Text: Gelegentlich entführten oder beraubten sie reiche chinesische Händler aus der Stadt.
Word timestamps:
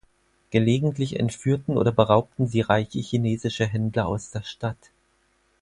Gelegentlich 0.49 1.19
entführten 1.19 1.77
oder 1.77 1.91
beraubten 1.91 2.47
sie 2.47 2.61
reiche 2.61 2.97
chinesische 2.97 3.67
Händler 3.67 4.07
aus 4.07 4.31
der 4.31 4.41
Stadt. 4.41 4.89